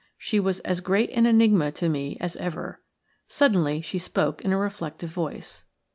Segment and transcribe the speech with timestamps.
[0.17, 2.81] She was as great an enigma to me as ever.
[3.27, 5.65] Suddenly she spoke in a reflective voice.